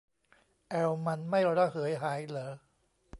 [0.69, 2.51] แอลมันไม่ระเหยหายเหรอ